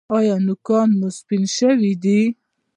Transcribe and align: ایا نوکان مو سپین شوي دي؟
ایا 0.17 0.35
نوکان 0.47 0.89
مو 0.99 1.07
سپین 1.17 1.43
شوي 1.57 1.91
دي؟ 2.03 2.19